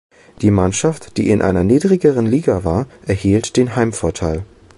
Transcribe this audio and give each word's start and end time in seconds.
Die 0.41 0.49
Mannschaft, 0.49 1.15
die 1.17 1.29
in 1.29 1.43
einer 1.43 1.63
niedrigeren 1.63 2.25
Liga 2.25 2.63
war, 2.63 2.87
erhielt 3.05 3.55
den 3.55 3.75
Heimvorteil. 3.75 4.43